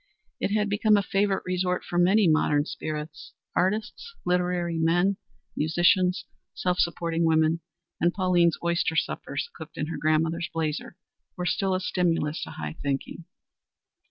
It 0.39 0.49
had 0.49 0.67
become 0.67 0.97
a 0.97 1.03
favorite 1.03 1.43
resort 1.45 1.83
for 1.83 1.99
many 1.99 2.27
modern 2.27 2.65
spirits 2.65 3.33
artists, 3.55 4.15
literary 4.25 4.79
men, 4.79 5.17
musicians, 5.55 6.25
self 6.55 6.79
supporting 6.79 7.23
women 7.23 7.59
and 7.99 8.11
Pauline's 8.11 8.57
oyster 8.63 8.95
suppers, 8.95 9.51
cooked 9.53 9.77
in 9.77 9.85
her 9.89 9.97
grandmother's 9.97 10.49
blazer, 10.51 10.95
were 11.37 11.45
still 11.45 11.75
a 11.75 11.79
stimulus 11.79 12.41
to 12.45 12.49
high 12.49 12.77
thinking. 12.81 13.25